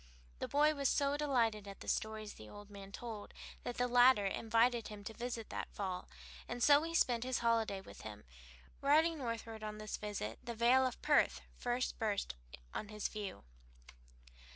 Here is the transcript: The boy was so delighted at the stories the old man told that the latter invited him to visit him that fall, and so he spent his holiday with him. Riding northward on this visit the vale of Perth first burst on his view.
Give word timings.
The 0.39 0.47
boy 0.47 0.73
was 0.73 0.89
so 0.89 1.15
delighted 1.15 1.67
at 1.67 1.81
the 1.81 1.87
stories 1.87 2.33
the 2.33 2.49
old 2.49 2.71
man 2.71 2.91
told 2.91 3.35
that 3.63 3.77
the 3.77 3.85
latter 3.87 4.25
invited 4.25 4.87
him 4.87 5.03
to 5.03 5.13
visit 5.13 5.41
him 5.41 5.49
that 5.49 5.69
fall, 5.75 6.07
and 6.47 6.63
so 6.63 6.81
he 6.81 6.95
spent 6.95 7.23
his 7.23 7.37
holiday 7.45 7.81
with 7.81 8.01
him. 8.01 8.23
Riding 8.81 9.19
northward 9.19 9.61
on 9.63 9.77
this 9.77 9.97
visit 9.97 10.39
the 10.43 10.55
vale 10.55 10.87
of 10.87 10.99
Perth 11.03 11.41
first 11.55 11.99
burst 11.99 12.33
on 12.73 12.87
his 12.87 13.09
view. 13.09 13.43